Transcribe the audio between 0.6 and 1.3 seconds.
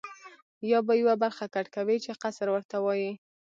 یا به یوه